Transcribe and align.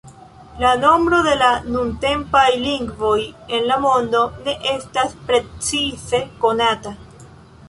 La 0.61 0.69
nombro 0.83 1.17
de 1.27 1.35
nuntempaj 1.75 2.45
lingvoj 2.63 3.13
en 3.59 3.69
la 3.73 3.77
mondo 3.85 4.23
ne 4.49 4.57
estas 4.73 5.15
precize 5.29 6.23
konata. 6.47 6.97